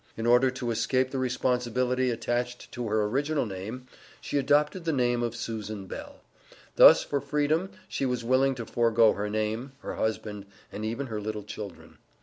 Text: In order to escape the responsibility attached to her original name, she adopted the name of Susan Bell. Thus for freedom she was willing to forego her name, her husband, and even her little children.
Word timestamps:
In 0.17 0.25
order 0.25 0.49
to 0.49 0.71
escape 0.71 1.11
the 1.11 1.19
responsibility 1.19 2.09
attached 2.09 2.71
to 2.71 2.87
her 2.87 3.03
original 3.03 3.45
name, 3.45 3.85
she 4.19 4.39
adopted 4.39 4.83
the 4.83 4.91
name 4.91 5.21
of 5.21 5.35
Susan 5.35 5.85
Bell. 5.85 6.21
Thus 6.75 7.03
for 7.03 7.21
freedom 7.21 7.69
she 7.87 8.07
was 8.07 8.23
willing 8.23 8.55
to 8.55 8.65
forego 8.65 9.13
her 9.13 9.29
name, 9.29 9.73
her 9.81 9.97
husband, 9.97 10.47
and 10.71 10.83
even 10.83 11.05
her 11.05 11.21
little 11.21 11.43
children. 11.43 11.99